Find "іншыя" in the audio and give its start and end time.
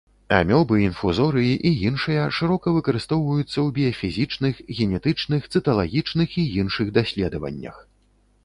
1.89-2.23